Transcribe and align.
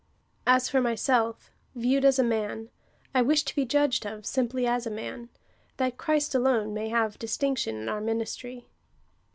"As 0.47 0.67
for 0.67 0.81
myself, 0.81 1.51
viewed 1.75 2.03
as 2.05 2.17
a 2.17 2.23
man, 2.23 2.69
I 3.13 3.21
wish 3.21 3.43
to 3.43 3.55
be 3.55 3.65
judged 3.65 4.03
of 4.03 4.25
simply 4.25 4.65
as 4.65 4.87
a 4.87 4.89
man, 4.89 5.29
that 5.77 5.99
Christ 5.99 6.33
alone 6.33 6.73
may 6.73 6.89
have 6.89 7.19
distinction 7.19 7.75
in 7.75 7.87
our 7.87 8.01
minis 8.01 8.35
try." 8.35 8.65